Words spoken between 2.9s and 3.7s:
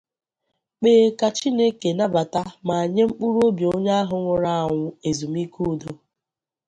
nye mkpụrụ obi